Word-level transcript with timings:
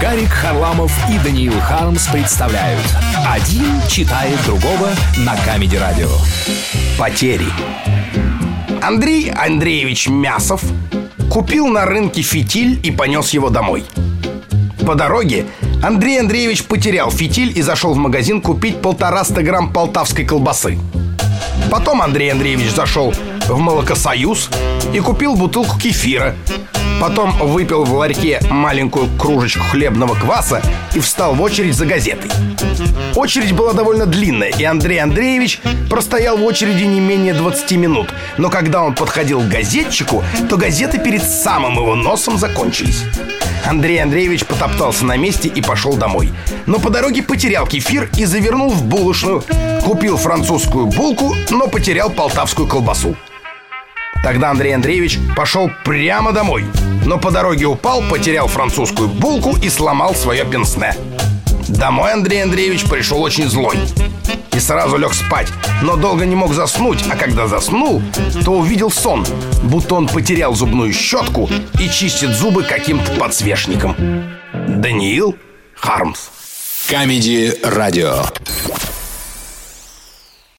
Гарик 0.00 0.30
Харламов 0.30 0.90
и 1.10 1.18
Даниил 1.18 1.60
Хармс 1.60 2.06
представляют 2.06 2.84
Один 3.28 3.66
читает 3.86 4.38
другого 4.46 4.88
на 5.18 5.36
Comedy 5.36 5.76
Радио 5.76 6.08
Потери 6.98 7.44
Андрей 8.80 9.30
Андреевич 9.30 10.08
Мясов 10.08 10.62
купил 11.30 11.66
на 11.68 11.84
рынке 11.84 12.22
фитиль 12.22 12.80
и 12.82 12.90
понес 12.90 13.30
его 13.30 13.50
домой. 13.50 13.84
По 14.86 14.94
дороге 14.94 15.44
Андрей 15.82 16.18
Андреевич 16.18 16.64
потерял 16.64 17.10
фитиль 17.10 17.52
и 17.56 17.60
зашел 17.60 17.92
в 17.92 17.98
магазин 17.98 18.40
купить 18.40 18.80
полтораста 18.80 19.42
грамм 19.42 19.70
полтавской 19.70 20.24
колбасы. 20.24 20.78
Потом 21.70 22.00
Андрей 22.00 22.32
Андреевич 22.32 22.70
зашел 22.70 23.12
в 23.46 23.58
Молокосоюз 23.58 24.48
и 24.94 25.00
купил 25.00 25.36
бутылку 25.36 25.78
кефира. 25.78 26.34
Потом 27.00 27.32
выпил 27.38 27.84
в 27.84 27.94
ларьке 27.94 28.40
маленькую 28.50 29.08
кружечку 29.18 29.64
хлебного 29.64 30.14
кваса 30.14 30.60
и 30.94 31.00
встал 31.00 31.34
в 31.34 31.40
очередь 31.40 31.74
за 31.74 31.86
газетой. 31.86 32.30
Очередь 33.14 33.52
была 33.52 33.72
довольно 33.72 34.04
длинная, 34.04 34.50
и 34.50 34.64
Андрей 34.64 34.98
Андреевич 34.98 35.60
простоял 35.88 36.36
в 36.36 36.44
очереди 36.44 36.84
не 36.84 37.00
менее 37.00 37.32
20 37.32 37.72
минут. 37.72 38.08
Но 38.36 38.50
когда 38.50 38.82
он 38.82 38.94
подходил 38.94 39.40
к 39.40 39.48
газетчику, 39.48 40.22
то 40.50 40.58
газеты 40.58 40.98
перед 40.98 41.22
самым 41.22 41.76
его 41.76 41.94
носом 41.94 42.36
закончились. 42.36 43.02
Андрей 43.66 44.02
Андреевич 44.02 44.44
потоптался 44.44 45.06
на 45.06 45.16
месте 45.16 45.48
и 45.48 45.62
пошел 45.62 45.96
домой. 45.96 46.30
Но 46.66 46.78
по 46.78 46.90
дороге 46.90 47.22
потерял 47.22 47.66
кефир 47.66 48.10
и 48.18 48.26
завернул 48.26 48.70
в 48.70 48.84
булочную. 48.84 49.42
Купил 49.84 50.18
французскую 50.18 50.86
булку, 50.86 51.34
но 51.48 51.66
потерял 51.66 52.10
полтавскую 52.10 52.68
колбасу. 52.68 53.16
Тогда 54.22 54.50
Андрей 54.50 54.74
Андреевич 54.74 55.18
пошел 55.36 55.70
прямо 55.84 56.32
домой 56.32 56.64
Но 57.06 57.18
по 57.18 57.30
дороге 57.30 57.66
упал, 57.66 58.02
потерял 58.02 58.48
французскую 58.48 59.08
булку 59.08 59.56
и 59.56 59.68
сломал 59.68 60.14
свое 60.14 60.44
пенсне. 60.44 60.94
Домой 61.68 62.12
Андрей 62.12 62.42
Андреевич 62.42 62.84
пришел 62.84 63.22
очень 63.22 63.48
злой 63.48 63.76
И 64.52 64.58
сразу 64.58 64.96
лег 64.96 65.14
спать 65.14 65.48
Но 65.82 65.96
долго 65.96 66.26
не 66.26 66.34
мог 66.34 66.52
заснуть 66.52 67.04
А 67.08 67.16
когда 67.16 67.46
заснул, 67.46 68.02
то 68.44 68.52
увидел 68.52 68.90
сон 68.90 69.24
Будто 69.62 69.94
он 69.94 70.08
потерял 70.08 70.54
зубную 70.54 70.92
щетку 70.92 71.48
И 71.78 71.88
чистит 71.88 72.30
зубы 72.30 72.64
каким-то 72.64 73.12
подсвечником. 73.12 73.94
Даниил 74.52 75.36
Хармс. 75.74 76.28
Камеди 76.88 77.54
Радио 77.62 78.24